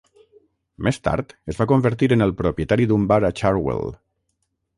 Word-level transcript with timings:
Més 0.87 0.97
tard 1.07 1.35
es 1.53 1.59
va 1.59 1.67
convertir 1.73 2.09
en 2.17 2.27
el 2.27 2.33
propietari 2.41 2.89
d'un 2.93 3.07
bar 3.13 3.21
a 3.31 3.33
Churwell. 3.43 3.87